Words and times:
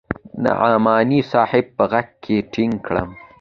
نعماني 0.43 1.19
صاحب 1.31 1.65
په 1.77 1.83
غېږ 1.91 2.07
کښې 2.23 2.37
ټينګ 2.53 2.73
کړم. 2.85 3.09